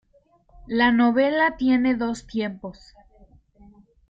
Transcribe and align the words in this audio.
La 0.65 0.91
novela 0.91 1.57
tiene 1.57 1.93
dos 1.93 2.25
tiempos. 2.25 2.95